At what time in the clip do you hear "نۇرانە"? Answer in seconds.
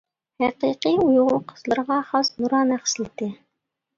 2.39-2.79